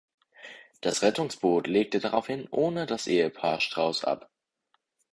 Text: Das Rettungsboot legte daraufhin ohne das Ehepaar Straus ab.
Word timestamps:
Das 0.81 1.03
Rettungsboot 1.03 1.67
legte 1.67 1.99
daraufhin 1.99 2.47
ohne 2.49 2.87
das 2.87 3.05
Ehepaar 3.05 3.61
Straus 3.61 4.03
ab. 4.03 4.31